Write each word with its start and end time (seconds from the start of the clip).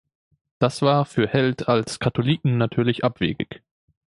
Das 0.57 0.81
war 0.81 1.05
für 1.05 1.27
Held 1.27 1.67
als 1.67 1.99
Katholiken 1.99 2.57
natürlich 2.57 3.03
abwegig. 3.03 3.61